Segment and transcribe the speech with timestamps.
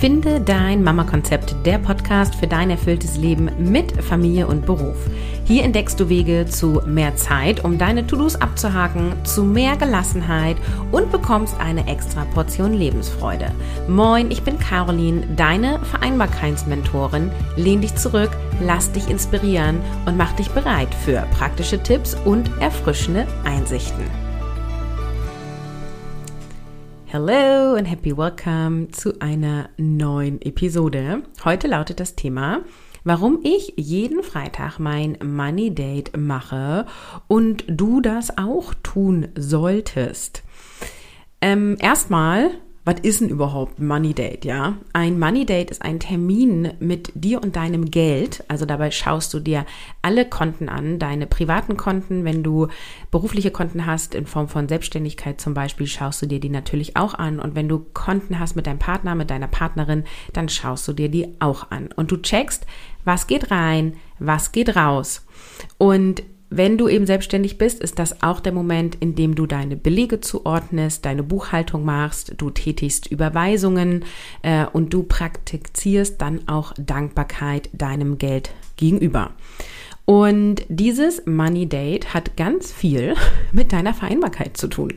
[0.00, 4.96] Finde dein Mama-Konzept, der Podcast für dein erfülltes Leben mit Familie und Beruf.
[5.44, 10.56] Hier entdeckst du Wege zu mehr Zeit, um deine To-Dos abzuhaken, zu mehr Gelassenheit
[10.90, 13.52] und bekommst eine extra Portion Lebensfreude.
[13.88, 17.30] Moin, ich bin Caroline, deine Vereinbarkeitsmentorin.
[17.56, 23.26] Lehn dich zurück, lass dich inspirieren und mach dich bereit für praktische Tipps und erfrischende
[23.44, 24.04] Einsichten.
[27.12, 31.24] Hello and happy welcome zu einer neuen Episode.
[31.44, 32.60] Heute lautet das Thema,
[33.02, 36.86] warum ich jeden Freitag mein Money Date mache
[37.26, 40.44] und du das auch tun solltest.
[41.40, 42.52] Ähm, erstmal
[42.84, 44.78] was ist denn überhaupt Money Date, ja?
[44.94, 48.42] Ein Money Date ist ein Termin mit dir und deinem Geld.
[48.48, 49.66] Also dabei schaust du dir
[50.00, 52.24] alle Konten an, deine privaten Konten.
[52.24, 52.68] Wenn du
[53.10, 57.12] berufliche Konten hast, in Form von Selbstständigkeit zum Beispiel, schaust du dir die natürlich auch
[57.12, 57.38] an.
[57.38, 61.10] Und wenn du Konten hast mit deinem Partner, mit deiner Partnerin, dann schaust du dir
[61.10, 61.90] die auch an.
[61.96, 62.66] Und du checkst,
[63.04, 65.26] was geht rein, was geht raus.
[65.76, 69.76] Und wenn du eben selbstständig bist, ist das auch der Moment, in dem du deine
[69.76, 74.04] Belege zuordnest, deine Buchhaltung machst, du tätigst Überweisungen
[74.42, 79.30] äh, und du praktizierst dann auch Dankbarkeit deinem Geld gegenüber.
[80.10, 83.14] Und dieses Money Date hat ganz viel
[83.52, 84.94] mit deiner Vereinbarkeit zu tun.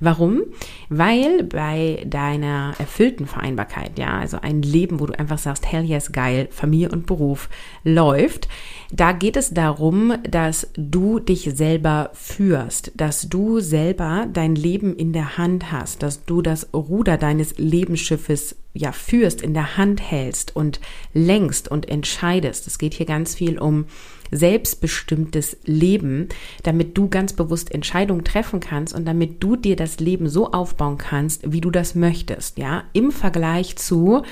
[0.00, 0.42] Warum?
[0.88, 6.10] Weil bei deiner erfüllten Vereinbarkeit, ja, also ein Leben, wo du einfach sagst, hell yes,
[6.10, 7.48] geil, Familie und Beruf
[7.84, 8.48] läuft,
[8.90, 15.12] da geht es darum, dass du dich selber führst, dass du selber dein Leben in
[15.12, 20.54] der Hand hast, dass du das Ruder deines Lebensschiffes ja führst, in der Hand hältst
[20.54, 20.80] und
[21.14, 22.66] lenkst und entscheidest.
[22.66, 23.86] Es geht hier ganz viel um
[24.30, 26.28] selbstbestimmtes Leben,
[26.62, 30.98] damit du ganz bewusst Entscheidungen treffen kannst und damit du dir das Leben so aufbauen
[30.98, 34.22] kannst, wie du das möchtest, ja, im Vergleich zu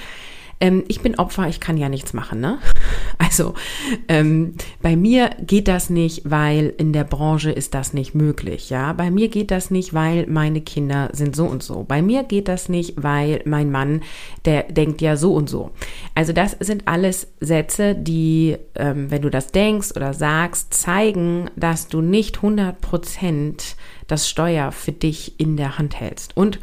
[0.61, 2.59] ähm, ich bin Opfer, ich kann ja nichts machen, ne?
[3.19, 3.55] Also
[4.09, 8.93] ähm, bei mir geht das nicht, weil in der Branche ist das nicht möglich, ja.
[8.93, 11.85] Bei mir geht das nicht, weil meine Kinder sind so und so.
[11.85, 14.03] Bei mir geht das nicht, weil mein Mann,
[14.45, 15.71] der denkt ja so und so.
[16.15, 21.89] Also das sind alles Sätze, die, ähm, wenn du das denkst oder sagst, zeigen, dass
[21.89, 23.77] du nicht 100 Prozent
[24.07, 26.37] das Steuer für dich in der Hand hältst.
[26.37, 26.59] Und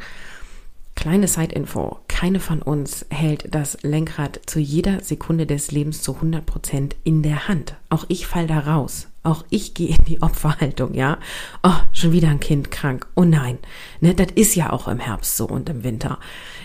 [1.02, 1.98] Kleine Side-Info.
[2.06, 7.24] Keine von uns hält das Lenkrad zu jeder Sekunde des Lebens zu 100 Prozent in
[7.24, 7.74] der Hand.
[7.90, 9.08] Auch ich fall da raus.
[9.24, 11.18] Auch ich gehe in die Opferhaltung, ja.
[11.64, 13.08] Oh, schon wieder ein Kind krank.
[13.16, 13.58] Oh nein.
[14.00, 16.20] Ne, das ist ja auch im Herbst so und im Winter.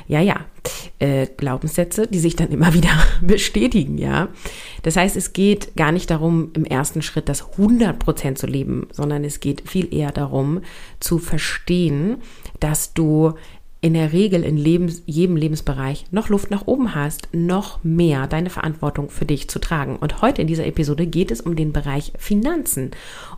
[0.08, 0.46] Ja, ja.
[1.00, 4.28] Äh, Glaubenssätze, die sich dann immer wieder bestätigen, ja.
[4.84, 8.88] Das heißt, es geht gar nicht darum, im ersten Schritt das 100 Prozent zu leben,
[8.92, 10.62] sondern es geht viel eher darum,
[11.00, 12.18] zu verstehen,
[12.60, 13.34] dass du
[13.80, 18.50] in der Regel in Lebens, jedem Lebensbereich noch Luft nach oben hast, noch mehr deine
[18.50, 19.98] Verantwortung für dich zu tragen.
[19.98, 22.92] Und heute in dieser Episode geht es um den Bereich Finanzen,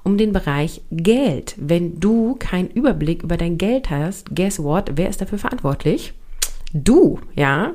[0.03, 1.55] um den Bereich Geld.
[1.57, 4.91] Wenn du keinen Überblick über dein Geld hast, guess what?
[4.95, 6.13] Wer ist dafür verantwortlich?
[6.73, 7.73] Du, ja.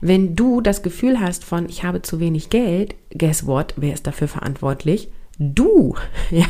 [0.00, 3.74] Wenn du das Gefühl hast von, ich habe zu wenig Geld, guess what?
[3.76, 5.08] Wer ist dafür verantwortlich?
[5.38, 5.96] Du,
[6.30, 6.46] ja.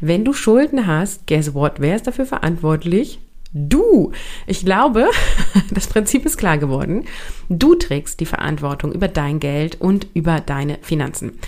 [0.00, 1.74] Wenn du Schulden hast, guess what?
[1.78, 3.20] Wer ist dafür verantwortlich?
[3.54, 4.12] Du,
[4.46, 5.10] ich glaube,
[5.70, 7.04] das Prinzip ist klar geworden.
[7.48, 11.38] Du trägst die Verantwortung über dein Geld und über deine Finanzen.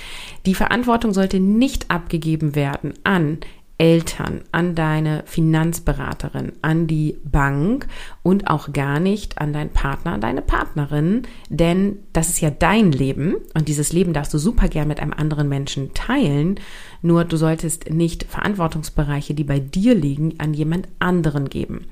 [0.44, 3.38] Die Verantwortung sollte nicht abgegeben werden an
[3.76, 7.88] Eltern, an deine Finanzberaterin, an die Bank
[8.22, 13.34] und auch gar nicht an deinen Partner, deine Partnerin, denn das ist ja dein Leben
[13.54, 16.60] und dieses Leben darfst du super gern mit einem anderen Menschen teilen,
[17.02, 21.86] nur du solltest nicht Verantwortungsbereiche, die bei dir liegen, an jemand anderen geben.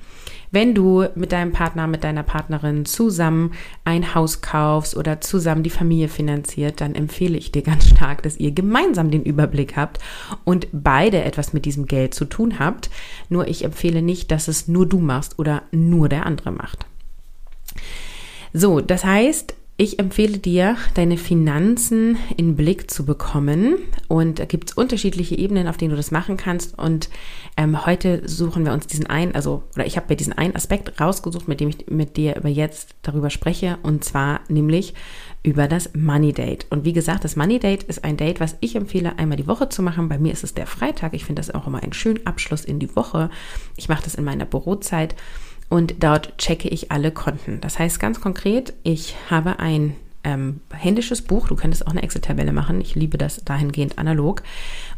[0.52, 3.52] Wenn du mit deinem Partner, mit deiner Partnerin zusammen
[3.84, 8.36] ein Haus kaufst oder zusammen die Familie finanziert, dann empfehle ich dir ganz stark, dass
[8.36, 9.98] ihr gemeinsam den Überblick habt
[10.44, 12.90] und beide etwas mit diesem Geld zu tun habt.
[13.30, 16.84] Nur ich empfehle nicht, dass es nur du machst oder nur der andere macht.
[18.52, 23.78] So, das heißt, ich empfehle dir, deine Finanzen in Blick zu bekommen.
[24.06, 26.78] Und da gibt es unterschiedliche Ebenen, auf denen du das machen kannst.
[26.78, 27.10] Und
[27.56, 31.00] ähm, heute suchen wir uns diesen einen, also, oder ich habe mir diesen einen Aspekt
[31.00, 33.76] rausgesucht, mit dem ich mit dir über jetzt darüber spreche.
[33.82, 34.94] Und zwar nämlich
[35.42, 36.66] über das Money Date.
[36.70, 39.68] Und wie gesagt, das Money Date ist ein Date, was ich empfehle, einmal die Woche
[39.68, 40.08] zu machen.
[40.08, 41.12] Bei mir ist es der Freitag.
[41.12, 43.30] Ich finde das auch immer einen schönen Abschluss in die Woche.
[43.76, 45.16] Ich mache das in meiner Bürozeit
[45.72, 47.62] und dort checke ich alle Konten.
[47.62, 52.52] Das heißt ganz konkret, ich habe ein ähm, händisches Buch, du könntest auch eine Excel-Tabelle
[52.52, 54.42] machen, ich liebe das dahingehend analog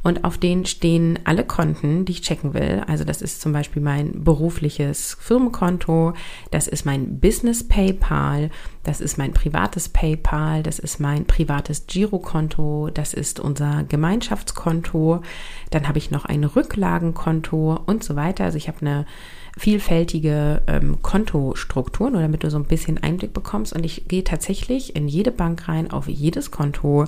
[0.02, 2.82] und auf denen stehen alle Konten, die ich checken will.
[2.88, 6.14] Also das ist zum Beispiel mein berufliches Firmenkonto,
[6.50, 8.50] das ist mein Business PayPal,
[8.84, 15.22] Das ist mein privates PayPal, das ist mein privates Girokonto, das ist unser Gemeinschaftskonto.
[15.70, 18.44] Dann habe ich noch ein Rücklagenkonto und so weiter.
[18.44, 19.06] Also ich habe eine
[19.56, 23.72] vielfältige ähm, Kontostruktur, nur damit du so ein bisschen Einblick bekommst.
[23.72, 27.04] Und ich gehe tatsächlich in jede Bank rein, auf jedes Konto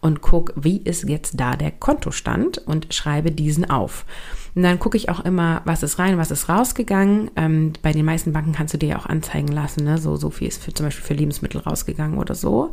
[0.00, 4.06] und gucke, wie ist jetzt da der Kontostand und schreibe diesen auf.
[4.54, 7.30] Und dann gucke ich auch immer, was ist rein, was ist rausgegangen.
[7.36, 9.98] Ähm, bei den meisten Banken kannst du dir ja auch anzeigen lassen, ne?
[9.98, 12.72] so, so viel ist für, zum Beispiel für Lebensmittel rausgegangen oder so.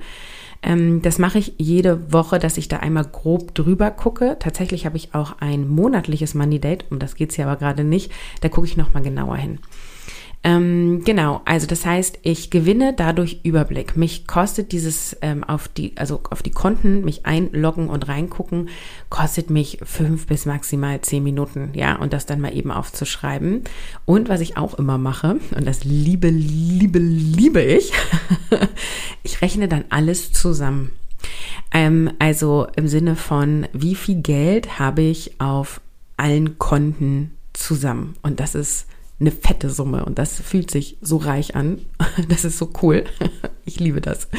[0.63, 4.37] Ähm, das mache ich jede Woche, dass ich da einmal grob drüber gucke.
[4.39, 7.83] Tatsächlich habe ich auch ein monatliches Money Date, um das geht es ja aber gerade
[7.83, 8.11] nicht.
[8.41, 9.59] Da gucke ich nochmal genauer hin.
[10.47, 13.97] Ähm, genau, also das heißt, ich gewinne dadurch Überblick.
[13.97, 18.69] Mich kostet dieses ähm, auf die, also auf die Konten, mich einloggen und reingucken,
[19.09, 23.65] kostet mich fünf bis maximal zehn Minuten, ja, und das dann mal eben aufzuschreiben.
[24.05, 27.91] Und was ich auch immer mache, und das liebe, liebe, liebe ich,
[29.23, 30.91] ich rechne dann alles zusammen.
[31.73, 35.81] Ähm, also im Sinne von, wie viel Geld habe ich auf
[36.15, 38.13] allen Konten zusammen?
[38.21, 38.87] Und das ist
[39.19, 41.79] eine fette Summe und das fühlt sich so reich an.
[42.29, 43.03] Das ist so cool.
[43.65, 44.29] Ich liebe das.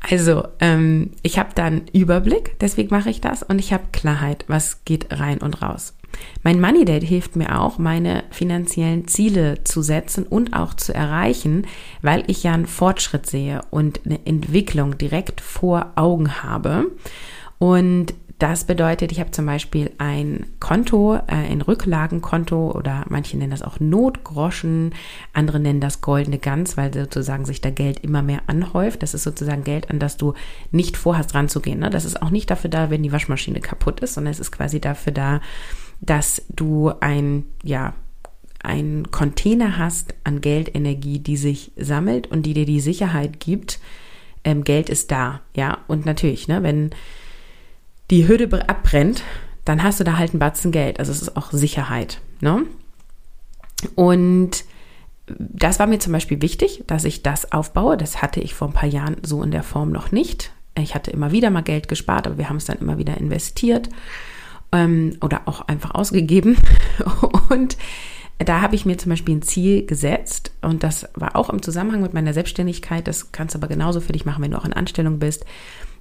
[0.00, 4.86] Also, ähm, ich habe dann Überblick, deswegen mache ich das und ich habe Klarheit, was
[4.86, 5.94] geht rein und raus.
[6.42, 11.66] Mein Money Date hilft mir auch, meine finanziellen Ziele zu setzen und auch zu erreichen,
[12.00, 16.90] weil ich ja einen Fortschritt sehe und eine Entwicklung direkt vor Augen habe.
[17.58, 23.50] Und das bedeutet, ich habe zum Beispiel ein Konto, äh, ein Rücklagenkonto oder manche nennen
[23.50, 24.94] das auch Notgroschen,
[25.32, 29.02] andere nennen das goldene Gans, weil sozusagen sich da Geld immer mehr anhäuft.
[29.02, 30.34] Das ist sozusagen Geld, an das du
[30.70, 31.80] nicht vorhast ranzugehen.
[31.80, 31.90] Ne?
[31.90, 34.80] Das ist auch nicht dafür da, wenn die Waschmaschine kaputt ist, sondern es ist quasi
[34.80, 35.40] dafür da,
[36.00, 37.94] dass du ein, ja,
[38.62, 43.80] ein Container hast an Geldenergie, die sich sammelt und die dir die Sicherheit gibt,
[44.44, 45.78] ähm, Geld ist da, ja.
[45.88, 46.90] Und natürlich, ne, wenn
[48.10, 49.22] die Hütte abbrennt,
[49.64, 50.98] dann hast du da halt einen Batzen Geld.
[50.98, 52.20] Also es ist auch Sicherheit.
[52.40, 52.64] Ne?
[53.94, 54.64] Und
[55.26, 57.96] das war mir zum Beispiel wichtig, dass ich das aufbaue.
[57.96, 60.52] Das hatte ich vor ein paar Jahren so in der Form noch nicht.
[60.78, 63.88] Ich hatte immer wieder mal Geld gespart, aber wir haben es dann immer wieder investiert
[64.72, 66.56] ähm, oder auch einfach ausgegeben.
[67.50, 67.76] Und
[68.38, 72.02] da habe ich mir zum Beispiel ein Ziel gesetzt und das war auch im Zusammenhang
[72.02, 73.08] mit meiner Selbstständigkeit.
[73.08, 75.44] Das kannst du aber genauso für dich machen, wenn du auch in Anstellung bist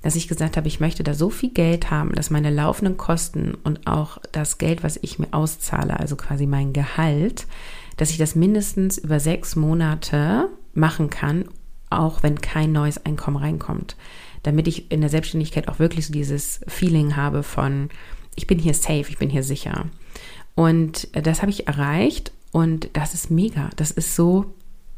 [0.01, 3.55] dass ich gesagt habe, ich möchte da so viel Geld haben, dass meine laufenden Kosten
[3.63, 7.47] und auch das Geld, was ich mir auszahle, also quasi mein Gehalt,
[7.97, 11.45] dass ich das mindestens über sechs Monate machen kann,
[11.89, 13.95] auch wenn kein neues Einkommen reinkommt.
[14.43, 17.89] Damit ich in der Selbstständigkeit auch wirklich so dieses Feeling habe von,
[18.35, 19.87] ich bin hier safe, ich bin hier sicher.
[20.55, 23.69] Und das habe ich erreicht und das ist mega.
[23.75, 24.53] Das ist so,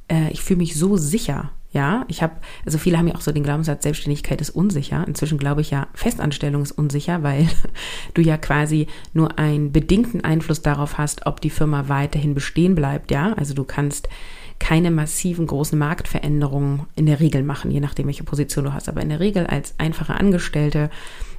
[0.10, 2.34] äh, ich fühle mich so sicher ja, ich habe,
[2.66, 5.08] also viele haben ja auch so den Glaubenssatz, Selbstständigkeit ist unsicher.
[5.08, 7.48] Inzwischen glaube ich ja, Festanstellung ist unsicher, weil
[8.16, 13.12] du ja quasi nur einen bedingten Einfluss darauf hast, ob die Firma weiterhin bestehen bleibt.
[13.12, 14.10] Ja, also du kannst
[14.58, 18.90] keine massiven großen Marktveränderungen in der Regel machen, je nachdem, welche Position du hast.
[18.90, 20.90] Aber in der Regel als einfache Angestellte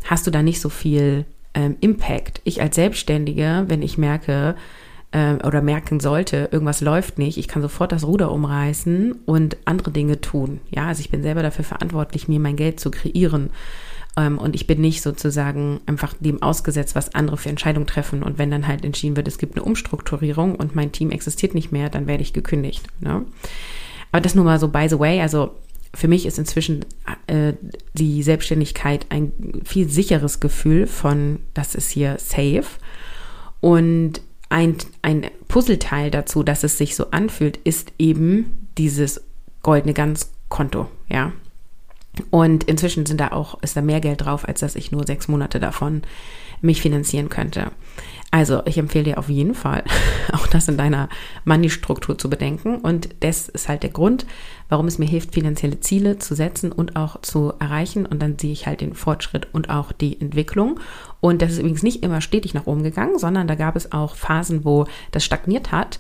[0.05, 2.41] hast du da nicht so viel ähm, Impact.
[2.45, 4.55] Ich als Selbstständige, wenn ich merke,
[5.13, 9.91] äh, oder merken sollte, irgendwas läuft nicht, ich kann sofort das Ruder umreißen und andere
[9.91, 10.61] Dinge tun.
[10.71, 13.51] Ja, also ich bin selber dafür verantwortlich, mir mein Geld zu kreieren.
[14.17, 18.23] Ähm, und ich bin nicht sozusagen einfach dem ausgesetzt, was andere für Entscheidungen treffen.
[18.23, 21.73] Und wenn dann halt entschieden wird, es gibt eine Umstrukturierung und mein Team existiert nicht
[21.73, 22.87] mehr, dann werde ich gekündigt.
[23.01, 23.25] Ne?
[24.13, 25.55] Aber das nur mal so by the way, also
[25.95, 26.85] für mich ist inzwischen
[27.27, 27.55] äh,
[27.95, 29.33] die Selbstständigkeit ein
[29.65, 32.67] viel sicheres Gefühl von, das ist hier safe.
[33.61, 39.23] Und ein, ein Puzzleteil dazu, dass es sich so anfühlt, ist eben dieses
[39.63, 41.33] goldene Ganzkonto, ja.
[42.31, 45.29] Und inzwischen sind da auch, ist da mehr Geld drauf, als dass ich nur sechs
[45.29, 46.03] Monate davon
[46.61, 47.71] mich finanzieren könnte.
[48.33, 49.83] Also ich empfehle dir auf jeden Fall,
[50.33, 51.09] auch das in deiner
[51.45, 52.77] Money-Struktur zu bedenken.
[52.77, 54.25] Und das ist halt der Grund,
[54.69, 58.07] warum es mir hilft, finanzielle Ziele zu setzen und auch zu erreichen.
[58.07, 60.79] Und dann sehe ich halt den Fortschritt und auch die Entwicklung.
[61.21, 64.15] Und das ist übrigens nicht immer stetig nach oben gegangen, sondern da gab es auch
[64.15, 65.99] Phasen, wo das stagniert hat.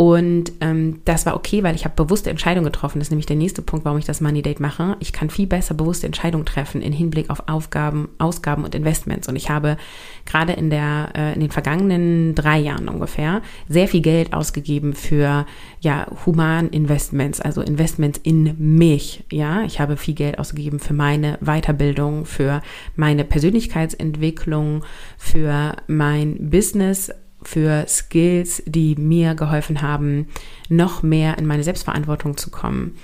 [0.00, 3.00] Und ähm, das war okay, weil ich habe bewusste Entscheidungen getroffen.
[3.00, 4.96] Das ist nämlich der nächste Punkt, warum ich das Money Date mache.
[5.00, 9.28] Ich kann viel besser bewusste Entscheidungen treffen in Hinblick auf Aufgaben, Ausgaben und Investments.
[9.28, 9.76] Und ich habe
[10.24, 15.46] gerade in der äh, in den vergangenen drei Jahren ungefähr sehr viel Geld ausgegeben für
[15.80, 19.24] ja human Investments, also Investments in mich.
[19.32, 22.62] Ja, ich habe viel Geld ausgegeben für meine Weiterbildung, für
[22.94, 24.84] meine Persönlichkeitsentwicklung,
[25.16, 27.10] für mein Business
[27.48, 30.28] für Skills, die mir geholfen haben,
[30.68, 32.96] noch mehr in meine Selbstverantwortung zu kommen.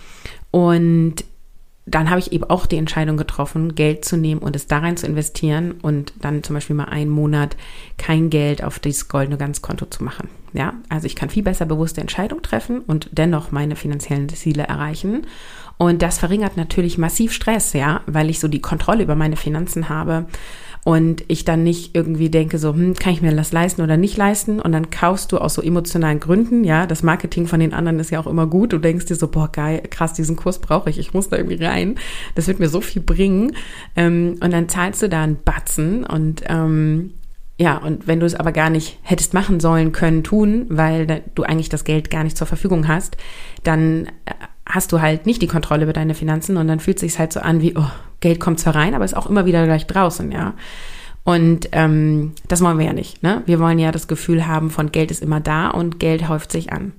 [0.51, 1.25] Und
[1.87, 4.99] dann habe ich eben auch die Entscheidung getroffen, Geld zu nehmen und es da rein
[4.99, 7.57] zu investieren und dann zum Beispiel mal einen Monat
[7.97, 10.29] kein Geld auf dieses goldene Ganzkonto zu machen.
[10.53, 15.27] Ja, also ich kann viel besser bewusste Entscheidungen treffen und dennoch meine finanziellen Ziele erreichen.
[15.79, 19.89] Und das verringert natürlich massiv Stress, ja, weil ich so die Kontrolle über meine Finanzen
[19.89, 20.27] habe
[20.85, 24.19] und ich dann nicht irgendwie denke, so, hm, kann ich mir das leisten oder nicht
[24.19, 24.61] leisten?
[24.61, 28.11] Und dann kaufst du aus so emotionalen Gründen, ja, das Marketing von den anderen ist
[28.11, 28.75] ja auch immer gut.
[28.75, 31.65] Du denkst dir so, boah, geil, krass, diesen Kurs brauche ich, ich muss da irgendwie
[31.65, 31.97] rein.
[32.35, 33.57] Das wird mir so viel bringen.
[33.97, 37.15] Ähm, und dann zahlst du da einen Batzen und ähm,
[37.57, 41.45] ja, und wenn du es aber gar nicht hättest machen sollen, können, tun, weil du
[41.45, 43.17] eigentlich das Geld gar nicht zur Verfügung hast,
[43.63, 44.35] dann äh,
[44.67, 47.33] hast du halt nicht die Kontrolle über deine Finanzen und dann fühlt es sich halt
[47.33, 47.91] so an wie, oh,
[48.25, 50.55] Geld kommt zwar rein, aber ist auch immer wieder gleich draußen, ja.
[51.25, 53.23] Und ähm, das wollen wir ja nicht.
[53.23, 53.43] Ne?
[53.45, 56.73] Wir wollen ja das Gefühl haben, von Geld ist immer da und Geld häuft sich
[56.73, 56.93] an.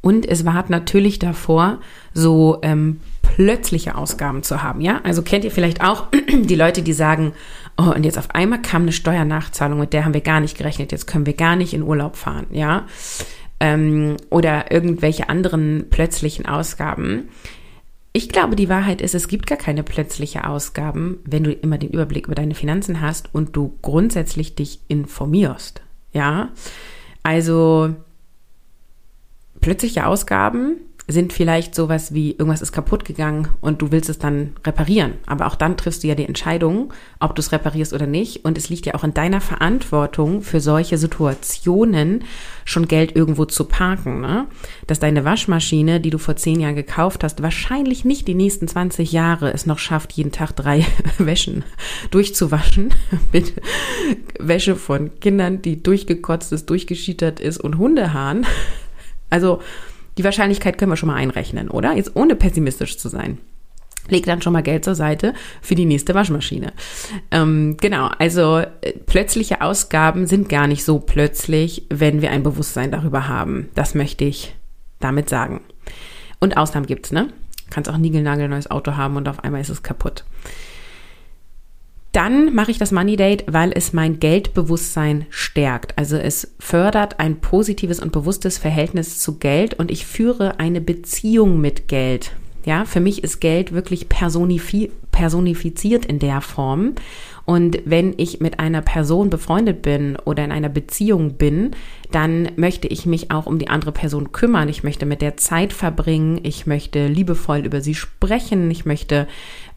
[0.00, 1.78] Und es war natürlich davor,
[2.14, 4.80] so ähm, plötzliche Ausgaben zu haben.
[4.80, 7.32] Ja, also kennt ihr vielleicht auch die Leute, die sagen,
[7.76, 10.92] oh, und jetzt auf einmal kam eine Steuernachzahlung, mit der haben wir gar nicht gerechnet.
[10.92, 12.46] Jetzt können wir gar nicht in Urlaub fahren.
[12.50, 12.86] Ja,
[13.58, 17.30] ähm, oder irgendwelche anderen plötzlichen Ausgaben.
[18.14, 21.90] Ich glaube, die Wahrheit ist, es gibt gar keine plötzliche Ausgaben, wenn du immer den
[21.90, 25.80] Überblick über deine Finanzen hast und du grundsätzlich dich informierst.
[26.12, 26.50] Ja,
[27.22, 27.94] also
[29.60, 30.76] plötzliche Ausgaben
[31.08, 35.14] sind vielleicht sowas wie irgendwas ist kaputt gegangen und du willst es dann reparieren.
[35.26, 38.44] Aber auch dann triffst du ja die Entscheidung, ob du es reparierst oder nicht.
[38.44, 42.24] Und es liegt ja auch in deiner Verantwortung, für solche Situationen
[42.64, 44.20] schon Geld irgendwo zu parken.
[44.20, 44.46] Ne?
[44.86, 49.10] Dass deine Waschmaschine, die du vor zehn Jahren gekauft hast, wahrscheinlich nicht die nächsten 20
[49.10, 50.86] Jahre es noch schafft, jeden Tag drei
[51.18, 51.64] Wäschen
[52.12, 52.94] durchzuwaschen.
[53.32, 53.54] Mit
[54.38, 58.46] Wäsche von Kindern, die durchgekotzt ist, durchgeschietert ist und Hundehaaren.
[59.30, 59.60] Also
[60.18, 61.92] die Wahrscheinlichkeit können wir schon mal einrechnen, oder?
[61.94, 63.38] Jetzt ohne pessimistisch zu sein.
[64.08, 66.72] Leg dann schon mal Geld zur Seite für die nächste Waschmaschine.
[67.30, 72.90] Ähm, genau, also äh, plötzliche Ausgaben sind gar nicht so plötzlich, wenn wir ein Bewusstsein
[72.90, 73.68] darüber haben.
[73.74, 74.54] Das möchte ich
[74.98, 75.60] damit sagen.
[76.40, 77.28] Und Ausnahmen gibt's, ne?
[77.70, 80.24] Kannst auch ein niegelnagelneues Auto haben und auf einmal ist es kaputt.
[82.12, 85.98] Dann mache ich das Money Date, weil es mein Geldbewusstsein stärkt.
[85.98, 91.60] Also es fördert ein positives und bewusstes Verhältnis zu Geld und ich führe eine Beziehung
[91.60, 92.32] mit Geld.
[92.64, 96.94] Ja, für mich ist Geld wirklich personifiziert in der Form.
[97.44, 101.72] Und wenn ich mit einer Person befreundet bin oder in einer Beziehung bin,
[102.12, 104.68] dann möchte ich mich auch um die andere Person kümmern.
[104.68, 106.38] Ich möchte mit der Zeit verbringen.
[106.44, 108.70] Ich möchte liebevoll über sie sprechen.
[108.70, 109.26] Ich möchte,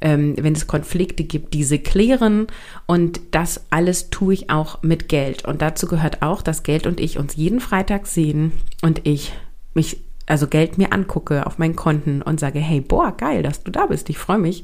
[0.01, 2.47] ähm, wenn es Konflikte gibt, diese klären.
[2.85, 5.45] Und das alles tue ich auch mit Geld.
[5.45, 9.33] Und dazu gehört auch, dass Geld und ich uns jeden Freitag sehen und ich
[9.73, 13.72] mich also Geld mir angucke auf meinen Konten und sage, hey, boah, geil, dass du
[13.72, 14.10] da bist.
[14.10, 14.63] Ich freue mich,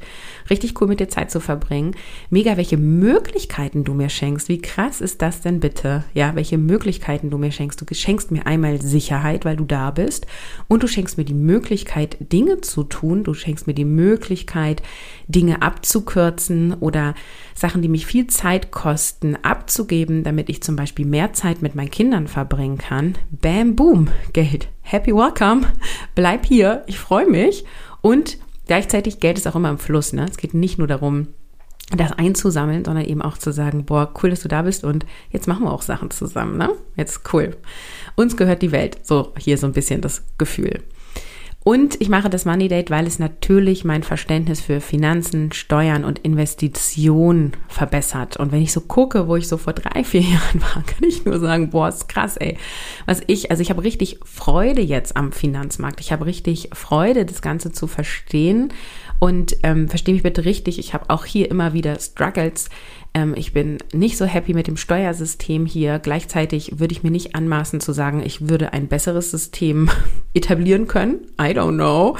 [0.50, 1.94] richtig cool mit dir Zeit zu verbringen.
[2.30, 4.48] Mega, welche Möglichkeiten du mir schenkst.
[4.48, 6.04] Wie krass ist das denn bitte?
[6.14, 7.80] Ja, welche Möglichkeiten du mir schenkst.
[7.80, 10.26] Du schenkst mir einmal Sicherheit, weil du da bist
[10.66, 13.22] und du schenkst mir die Möglichkeit, Dinge zu tun.
[13.22, 14.82] Du schenkst mir die Möglichkeit,
[15.28, 17.14] Dinge abzukürzen oder
[17.54, 21.90] Sachen, die mich viel Zeit kosten, abzugeben, damit ich zum Beispiel mehr Zeit mit meinen
[21.90, 23.14] Kindern verbringen kann.
[23.30, 25.66] Bam, boom, Geld happy welcome,
[26.14, 27.64] bleib hier, ich freue mich.
[28.00, 30.12] Und gleichzeitig Geld ist auch immer im Fluss.
[30.12, 30.26] Ne?
[30.28, 31.28] Es geht nicht nur darum,
[31.96, 35.46] das einzusammeln, sondern eben auch zu sagen, boah, cool, dass du da bist und jetzt
[35.46, 36.70] machen wir auch Sachen zusammen, ne?
[36.96, 37.56] Jetzt cool.
[38.16, 38.98] Uns gehört die Welt.
[39.02, 40.82] So hier so ein bisschen das Gefühl.
[41.64, 46.18] Und ich mache das Money Date, weil es natürlich mein Verständnis für Finanzen, Steuern und
[46.20, 48.36] Investitionen verbessert.
[48.36, 51.24] Und wenn ich so gucke, wo ich so vor drei, vier Jahren war, kann ich
[51.24, 52.58] nur sagen, boah, ist krass, ey.
[53.06, 56.00] Was ich, also ich habe richtig Freude jetzt am Finanzmarkt.
[56.00, 58.72] Ich habe richtig Freude, das Ganze zu verstehen.
[59.20, 62.68] Und ähm, verstehe mich bitte richtig, ich habe auch hier immer wieder Struggles
[63.14, 65.98] ähm, ich bin nicht so happy mit dem Steuersystem hier.
[65.98, 69.90] Gleichzeitig würde ich mir nicht anmaßen zu sagen, ich würde ein besseres System
[70.34, 71.20] etablieren können.
[71.40, 72.16] I don't know.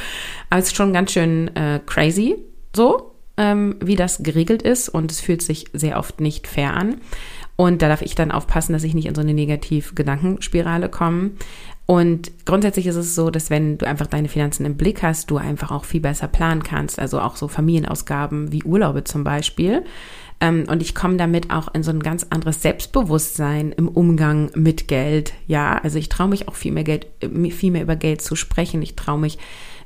[0.51, 2.37] Aber es ist schon ganz schön äh, crazy,
[2.75, 6.97] so ähm, wie das geregelt ist und es fühlt sich sehr oft nicht fair an.
[7.57, 11.33] Und da darf ich dann aufpassen, dass ich nicht in so eine negative Gedankenspirale komme.
[11.87, 15.37] Und grundsätzlich ist es so, dass wenn du einfach deine Finanzen im Blick hast, du
[15.37, 16.99] einfach auch viel besser planen kannst.
[16.99, 19.85] Also auch so Familienausgaben wie Urlaube zum Beispiel.
[20.43, 24.89] Ähm, und ich komme damit auch in so ein ganz anderes Selbstbewusstsein im Umgang mit
[24.89, 25.35] Geld.
[25.47, 28.35] Ja, also ich traue mich auch viel mehr Geld, äh, viel mehr über Geld zu
[28.35, 28.83] sprechen.
[28.83, 29.39] Ich traue mich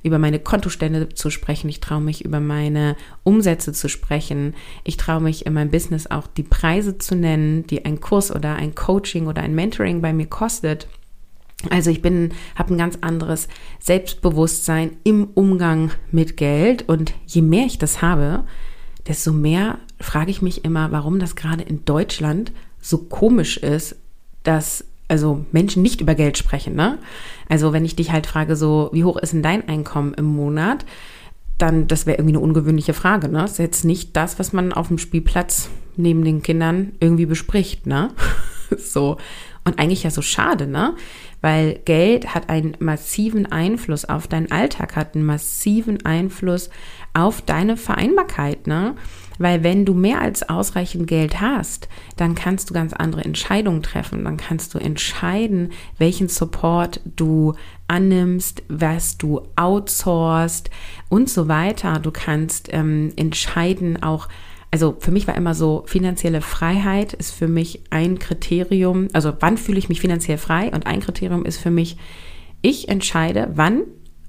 [0.03, 1.69] über meine Kontostände zu sprechen.
[1.69, 4.55] Ich traue mich, über meine Umsätze zu sprechen.
[4.83, 8.55] Ich traue mich in meinem Business auch die Preise zu nennen, die ein Kurs oder
[8.55, 10.89] ein Coaching oder ein Mentoring bei mir kostet.
[11.69, 13.49] Also ich bin, habe ein ganz anderes
[13.79, 18.45] Selbstbewusstsein im Umgang mit Geld und je mehr ich das habe,
[19.07, 23.97] desto mehr frage ich mich immer, warum das gerade in Deutschland so komisch ist,
[24.43, 26.99] dass also Menschen nicht über Geld sprechen, ne?
[27.49, 30.85] Also wenn ich dich halt frage, so, wie hoch ist denn dein Einkommen im Monat?
[31.59, 33.39] Dann, das wäre irgendwie eine ungewöhnliche Frage, ne?
[33.39, 37.87] Das ist jetzt nicht das, was man auf dem Spielplatz neben den Kindern irgendwie bespricht,
[37.87, 38.11] ne?
[38.77, 39.17] so.
[39.65, 40.95] Und eigentlich ja so schade, ne?
[41.47, 46.71] Weil Geld hat einen massiven Einfluss auf deinen Alltag, hat einen massiven Einfluss
[47.15, 48.97] auf deine Vereinbarkeit, ne?
[49.39, 54.25] Weil wenn du mehr als ausreichend Geld hast, dann kannst du ganz andere Entscheidungen treffen.
[54.25, 57.55] Dann kannst du entscheiden, welchen Support du
[57.87, 60.69] annimmst, was du outsourcest
[61.09, 62.01] und so weiter.
[62.01, 64.27] Du kannst ähm, entscheiden auch,
[64.77, 69.57] also für mich war immer so, finanzielle Freiheit ist für mich ein Kriterium, also wann
[69.57, 71.97] fühle ich mich finanziell frei und ein Kriterium ist für mich,
[72.61, 73.85] ich entscheide, wann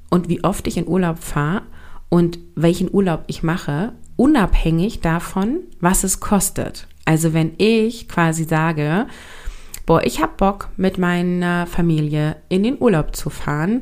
[0.09, 1.63] und wie oft ich in Urlaub fahre
[2.07, 6.87] und welchen Urlaub ich mache unabhängig davon, was es kostet.
[7.03, 9.05] Also wenn ich quasi sage,
[9.85, 13.81] boah, ich habe Bock mit meiner Familie in den Urlaub zu fahren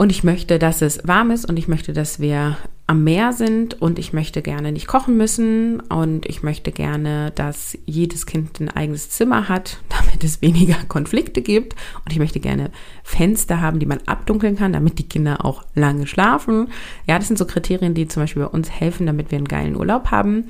[0.00, 3.82] und ich möchte, dass es warm ist und ich möchte, dass wir am Meer sind
[3.82, 8.70] und ich möchte gerne nicht kochen müssen und ich möchte gerne, dass jedes Kind ein
[8.70, 12.70] eigenes Zimmer hat, damit es weniger Konflikte gibt und ich möchte gerne
[13.04, 16.68] Fenster haben, die man abdunkeln kann, damit die Kinder auch lange schlafen.
[17.06, 19.76] Ja, das sind so Kriterien, die zum Beispiel bei uns helfen, damit wir einen geilen
[19.76, 20.44] Urlaub haben.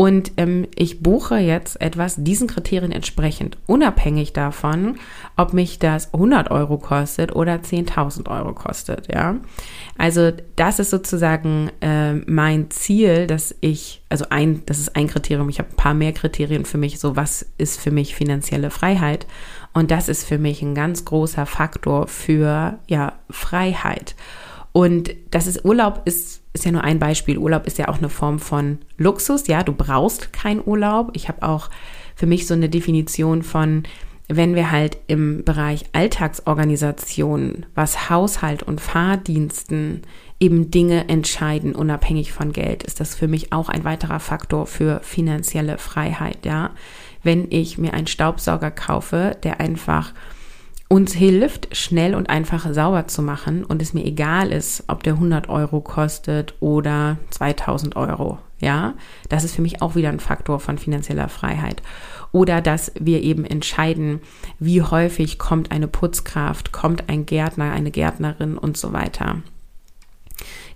[0.00, 4.96] Und ähm, ich buche jetzt etwas diesen Kriterien entsprechend, unabhängig davon,
[5.36, 9.12] ob mich das 100 Euro kostet oder 10.000 Euro kostet.
[9.12, 9.36] Ja,
[9.98, 15.50] also das ist sozusagen äh, mein Ziel, dass ich, also ein, das ist ein Kriterium.
[15.50, 16.98] Ich habe ein paar mehr Kriterien für mich.
[16.98, 19.26] So was ist für mich finanzielle Freiheit?
[19.74, 24.14] Und das ist für mich ein ganz großer Faktor für ja Freiheit.
[24.72, 27.38] Und das ist Urlaub ist, ist ja nur ein Beispiel.
[27.38, 29.46] Urlaub ist ja auch eine Form von Luxus.
[29.46, 31.10] Ja, du brauchst keinen Urlaub.
[31.14, 31.70] Ich habe auch
[32.16, 33.84] für mich so eine Definition von,
[34.28, 40.02] wenn wir halt im Bereich Alltagsorganisation, was Haushalt und Fahrdiensten
[40.40, 45.00] eben Dinge entscheiden, unabhängig von Geld, ist das für mich auch ein weiterer Faktor für
[45.02, 46.44] finanzielle Freiheit.
[46.44, 46.70] Ja,
[47.22, 50.14] wenn ich mir einen Staubsauger kaufe, der einfach
[50.92, 55.14] uns hilft, schnell und einfach sauber zu machen und es mir egal ist, ob der
[55.14, 58.38] 100 Euro kostet oder 2000 Euro.
[58.58, 58.94] Ja,
[59.28, 61.80] das ist für mich auch wieder ein Faktor von finanzieller Freiheit.
[62.32, 64.20] Oder dass wir eben entscheiden,
[64.58, 69.42] wie häufig kommt eine Putzkraft, kommt ein Gärtner, eine Gärtnerin und so weiter.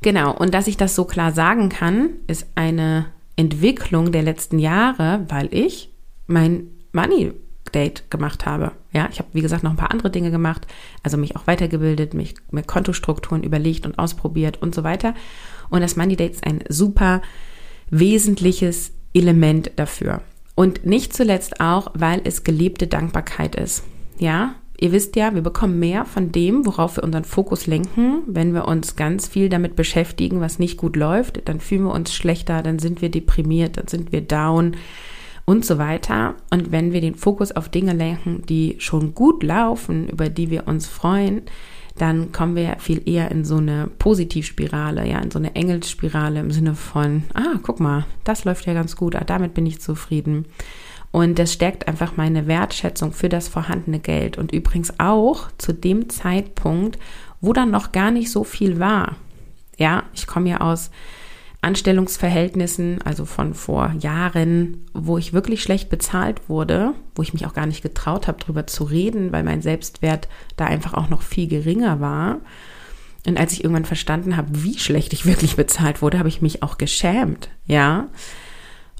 [0.00, 5.24] Genau, und dass ich das so klar sagen kann, ist eine Entwicklung der letzten Jahre,
[5.28, 5.90] weil ich
[6.28, 7.32] mein Money
[7.74, 8.72] Date gemacht habe.
[8.92, 10.66] Ja, ich habe, wie gesagt, noch ein paar andere Dinge gemacht,
[11.02, 15.14] also mich auch weitergebildet, mich mit Kontostrukturen überlegt und ausprobiert und so weiter.
[15.70, 17.22] Und das Money Date ist ein super
[17.90, 20.20] wesentliches Element dafür.
[20.54, 23.82] Und nicht zuletzt auch, weil es gelebte Dankbarkeit ist.
[24.18, 28.22] Ja, ihr wisst ja, wir bekommen mehr von dem, worauf wir unseren Fokus lenken.
[28.26, 32.14] Wenn wir uns ganz viel damit beschäftigen, was nicht gut läuft, dann fühlen wir uns
[32.14, 34.76] schlechter, dann sind wir deprimiert, dann sind wir down
[35.44, 36.34] und so weiter.
[36.50, 40.66] Und wenn wir den Fokus auf Dinge lenken, die schon gut laufen, über die wir
[40.66, 41.42] uns freuen,
[41.96, 46.50] dann kommen wir viel eher in so eine Positivspirale, ja, in so eine Engelsspirale im
[46.50, 50.46] Sinne von, ah, guck mal, das läuft ja ganz gut, ah, damit bin ich zufrieden.
[51.12, 54.36] Und das stärkt einfach meine Wertschätzung für das vorhandene Geld.
[54.36, 56.98] Und übrigens auch zu dem Zeitpunkt,
[57.40, 59.14] wo dann noch gar nicht so viel war.
[59.78, 60.90] Ja, ich komme ja aus
[61.64, 67.54] Anstellungsverhältnissen, also von vor Jahren, wo ich wirklich schlecht bezahlt wurde, wo ich mich auch
[67.54, 71.48] gar nicht getraut habe, darüber zu reden, weil mein Selbstwert da einfach auch noch viel
[71.48, 72.40] geringer war.
[73.26, 76.62] Und als ich irgendwann verstanden habe, wie schlecht ich wirklich bezahlt wurde, habe ich mich
[76.62, 78.08] auch geschämt, ja.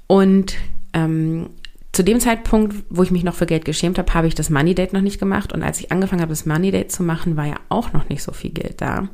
[0.06, 0.56] Und
[0.94, 1.50] ähm,
[1.92, 4.74] zu dem Zeitpunkt, wo ich mich noch für Geld geschämt habe, habe ich das Money
[4.74, 5.52] Date noch nicht gemacht.
[5.52, 8.22] Und als ich angefangen habe, das Money Date zu machen, war ja auch noch nicht
[8.22, 9.08] so viel Geld da.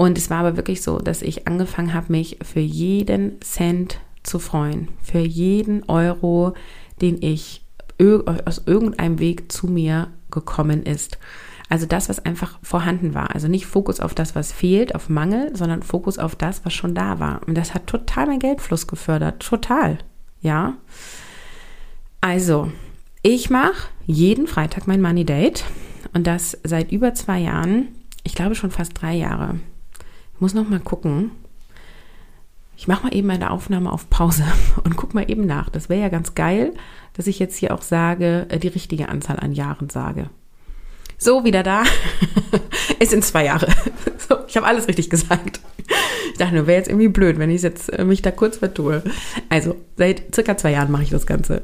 [0.00, 4.38] Und es war aber wirklich so, dass ich angefangen habe, mich für jeden Cent zu
[4.38, 6.54] freuen, für jeden Euro,
[7.02, 7.62] den ich
[7.98, 11.18] aus irgendeinem Weg zu mir gekommen ist.
[11.68, 13.34] Also das, was einfach vorhanden war.
[13.34, 16.94] Also nicht Fokus auf das, was fehlt, auf Mangel, sondern Fokus auf das, was schon
[16.94, 17.42] da war.
[17.46, 19.42] Und das hat total meinen Geldfluss gefördert.
[19.42, 19.98] Total.
[20.40, 20.78] Ja.
[22.22, 22.72] Also,
[23.20, 25.62] ich mache jeden Freitag mein Money Date.
[26.14, 27.88] Und das seit über zwei Jahren.
[28.24, 29.56] Ich glaube schon fast drei Jahre
[30.40, 31.32] muss noch mal gucken.
[32.76, 34.44] Ich mache mal eben meine Aufnahme auf Pause
[34.84, 35.68] und guck mal eben nach.
[35.68, 36.72] Das wäre ja ganz geil,
[37.14, 40.30] dass ich jetzt hier auch sage, äh, die richtige Anzahl an Jahren sage.
[41.18, 41.82] So, wieder da.
[42.98, 43.68] es sind zwei Jahre.
[44.28, 45.60] So, ich habe alles richtig gesagt.
[46.30, 49.02] Ich dachte nur, wäre jetzt irgendwie blöd, wenn ich jetzt äh, mich da kurz vertue.
[49.48, 51.62] Also, seit circa zwei Jahren mache ich das Ganze.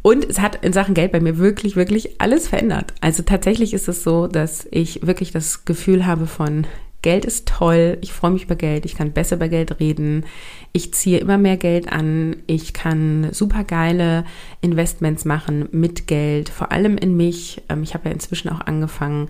[0.00, 2.92] Und es hat in Sachen Geld bei mir wirklich, wirklich alles verändert.
[3.00, 6.66] Also tatsächlich ist es so, dass ich wirklich das Gefühl habe von,
[7.02, 10.24] Geld ist toll, ich freue mich über Geld, ich kann besser über Geld reden,
[10.72, 14.24] ich ziehe immer mehr Geld an, ich kann super geile
[14.60, 17.62] Investments machen mit Geld, vor allem in mich.
[17.68, 19.28] Ähm, ich habe ja inzwischen auch angefangen,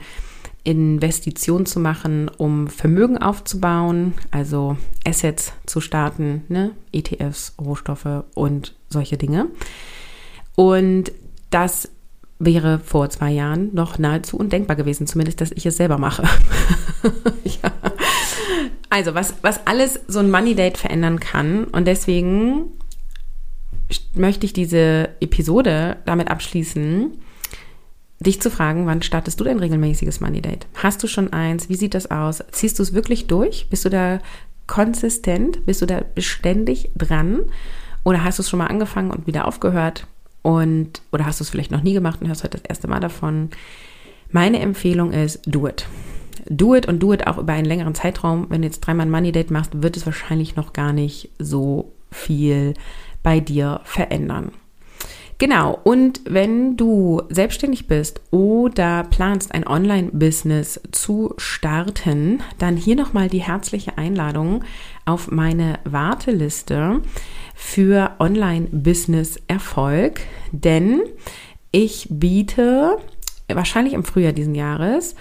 [0.64, 6.70] Investitionen zu machen, um Vermögen aufzubauen, also Assets zu starten, ne?
[6.92, 9.48] ETFs, Rohstoffe und solche Dinge.
[10.54, 11.10] Und
[11.50, 11.88] das
[12.44, 16.24] wäre vor zwei Jahren noch nahezu undenkbar gewesen, zumindest, dass ich es selber mache.
[17.44, 17.72] ja.
[18.90, 21.64] Also, was, was alles so ein Money Date verändern kann.
[21.64, 22.64] Und deswegen
[24.14, 27.12] möchte ich diese Episode damit abschließen,
[28.20, 30.66] dich zu fragen, wann startest du dein regelmäßiges Money Date?
[30.74, 31.68] Hast du schon eins?
[31.68, 32.42] Wie sieht das aus?
[32.52, 33.68] Ziehst du es wirklich durch?
[33.68, 34.20] Bist du da
[34.66, 35.66] konsistent?
[35.66, 37.42] Bist du da beständig dran?
[38.04, 40.06] Oder hast du es schon mal angefangen und wieder aufgehört?
[40.42, 43.00] Und, oder hast du es vielleicht noch nie gemacht und hörst heute das erste Mal
[43.00, 43.50] davon?
[44.30, 45.86] Meine Empfehlung ist, do it.
[46.48, 48.46] Do it und do it auch über einen längeren Zeitraum.
[48.48, 51.92] Wenn du jetzt dreimal ein Money Date machst, wird es wahrscheinlich noch gar nicht so
[52.10, 52.74] viel
[53.22, 54.52] bei dir verändern.
[55.42, 63.28] Genau, und wenn du selbstständig bist oder planst, ein Online-Business zu starten, dann hier nochmal
[63.28, 64.62] die herzliche Einladung
[65.04, 67.00] auf meine Warteliste
[67.64, 70.20] für Online-Business-Erfolg,
[70.50, 71.00] denn
[71.70, 72.96] ich biete
[73.48, 75.14] wahrscheinlich im Frühjahr diesen Jahres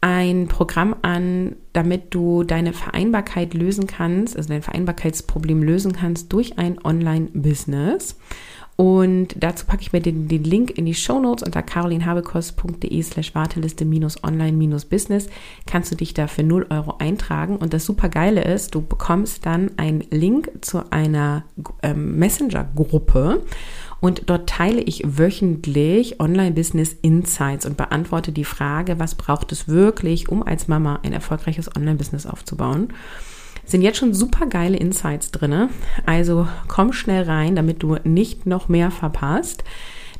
[0.00, 6.58] ein Programm an, damit du deine Vereinbarkeit lösen kannst, also dein Vereinbarkeitsproblem lösen kannst durch
[6.58, 8.16] ein Online-Business.
[8.76, 13.34] Und dazu packe ich mir den, den Link in die Show Notes unter carolinhabekos.de slash
[13.34, 13.86] Warteliste
[14.22, 15.28] online Business.
[15.66, 17.56] Kannst du dich da für 0 Euro eintragen.
[17.56, 21.44] Und das super Geile ist, du bekommst dann einen Link zu einer
[21.82, 23.42] ähm, Messenger-Gruppe.
[24.00, 30.28] Und dort teile ich wöchentlich Online-Business Insights und beantworte die Frage, was braucht es wirklich,
[30.28, 32.88] um als Mama ein erfolgreiches Online-Business aufzubauen
[33.66, 35.68] sind jetzt schon super geile Insights drinne.
[36.06, 39.64] Also komm schnell rein, damit du nicht noch mehr verpasst.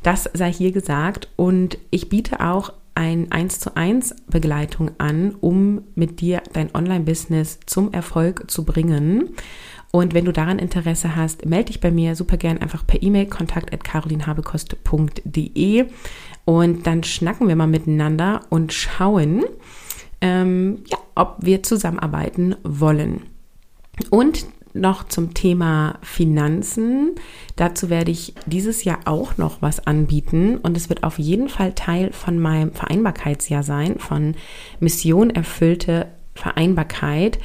[0.03, 1.29] Das sei hier gesagt.
[1.35, 7.59] Und ich biete auch ein 1 zu 1 Begleitung an, um mit dir dein Online-Business
[7.65, 9.29] zum Erfolg zu bringen.
[9.91, 13.27] Und wenn du daran Interesse hast, melde dich bei mir super gern einfach per E-Mail
[13.27, 15.85] kontakt at carolinhabekost.de
[16.45, 19.43] und dann schnacken wir mal miteinander und schauen,
[20.21, 23.23] ähm, ja, ob wir zusammenarbeiten wollen.
[24.09, 27.15] Und noch zum Thema Finanzen.
[27.55, 31.73] Dazu werde ich dieses Jahr auch noch was anbieten und es wird auf jeden Fall
[31.73, 34.35] Teil von meinem Vereinbarkeitsjahr sein, von
[34.79, 37.39] Mission erfüllte Vereinbarkeit.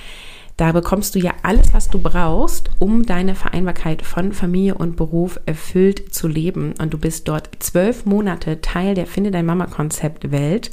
[0.62, 5.40] Da bekommst du ja alles, was du brauchst, um deine Vereinbarkeit von Familie und Beruf
[5.44, 6.74] erfüllt zu leben.
[6.80, 10.70] Und du bist dort zwölf Monate Teil der Finde dein Mama-Konzept Welt.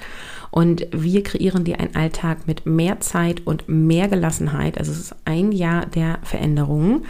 [0.51, 4.77] Und wir kreieren dir einen Alltag mit mehr Zeit und mehr Gelassenheit.
[4.77, 7.07] Also es ist ein Jahr der Veränderungen.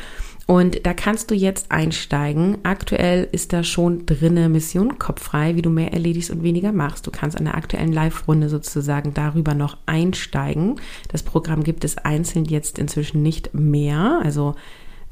[0.49, 2.57] Und da kannst du jetzt einsteigen.
[2.63, 7.05] Aktuell ist da schon drinne Mission kopffrei, wie du mehr erledigst und weniger machst.
[7.05, 10.81] Du kannst an der aktuellen Live-Runde sozusagen darüber noch einsteigen.
[11.09, 14.21] Das Programm gibt es einzeln jetzt inzwischen nicht mehr.
[14.23, 14.55] Also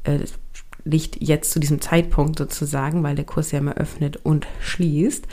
[0.02, 0.18] äh,
[0.84, 5.28] nicht jetzt zu diesem Zeitpunkt sozusagen, weil der Kurs ja immer öffnet und schließt.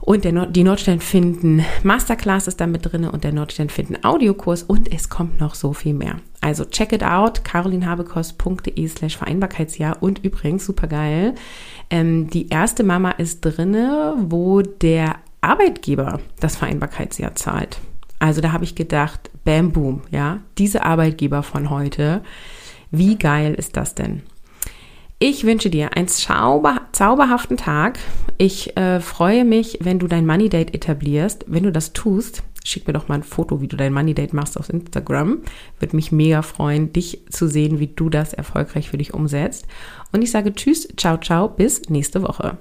[0.00, 4.04] Und der Nord die Nordstern finden Masterclass ist da mit drin und der Nordstern finden
[4.04, 6.16] Audiokurs und es kommt noch so viel mehr.
[6.40, 11.34] Also check it out, carolinhabekost.de slash Vereinbarkeitsjahr und übrigens, super geil,
[11.90, 17.78] ähm, die erste Mama ist drinne, wo der Arbeitgeber das Vereinbarkeitsjahr zahlt.
[18.18, 22.22] Also da habe ich gedacht, bam, boom, ja, diese Arbeitgeber von heute,
[22.90, 24.22] wie geil ist das denn?
[25.18, 27.98] Ich wünsche dir einen zauber zauberhaften Tag.
[28.38, 31.44] Ich äh, freue mich, wenn du dein Money Date etablierst.
[31.46, 34.32] Wenn du das tust, schick mir doch mal ein Foto, wie du dein Money Date
[34.32, 35.42] machst auf Instagram.
[35.78, 39.66] Würde mich mega freuen, dich zu sehen, wie du das erfolgreich für dich umsetzt.
[40.12, 42.56] Und ich sage Tschüss, ciao, ciao, bis nächste Woche.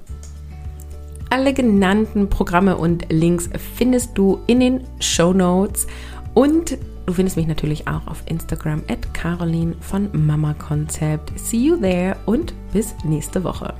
[1.29, 5.87] Alle genannten Programme und Links findest du in den Show Notes
[6.33, 11.37] und Du findest mich natürlich auch auf Instagram at Caroline von Mama Concept.
[11.37, 13.75] See you there und bis nächste Woche.